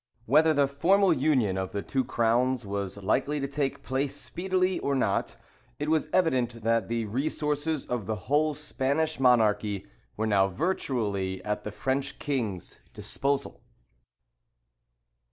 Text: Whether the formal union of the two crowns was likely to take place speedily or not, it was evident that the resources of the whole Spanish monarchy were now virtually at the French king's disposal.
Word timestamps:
Whether 0.25 0.51
the 0.51 0.67
formal 0.67 1.13
union 1.13 1.59
of 1.59 1.73
the 1.73 1.83
two 1.83 2.03
crowns 2.03 2.65
was 2.65 2.97
likely 3.03 3.39
to 3.39 3.47
take 3.47 3.83
place 3.83 4.15
speedily 4.15 4.79
or 4.79 4.95
not, 4.95 5.37
it 5.77 5.89
was 5.89 6.07
evident 6.11 6.63
that 6.63 6.87
the 6.87 7.05
resources 7.05 7.85
of 7.85 8.07
the 8.07 8.15
whole 8.25 8.55
Spanish 8.55 9.19
monarchy 9.19 9.85
were 10.17 10.25
now 10.25 10.47
virtually 10.47 11.45
at 11.45 11.63
the 11.63 11.71
French 11.71 12.17
king's 12.17 12.79
disposal. 12.95 13.61